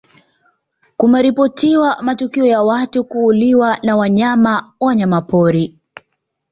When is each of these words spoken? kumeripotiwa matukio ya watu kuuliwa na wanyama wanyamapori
kumeripotiwa 0.97 1.97
matukio 2.01 2.45
ya 2.45 2.61
watu 2.63 3.03
kuuliwa 3.05 3.77
na 3.83 3.97
wanyama 3.97 4.73
wanyamapori 4.79 5.77